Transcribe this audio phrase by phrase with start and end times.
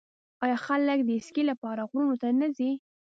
[0.43, 2.71] آیا خلک د اسکی لپاره غرونو ته نه ځي؟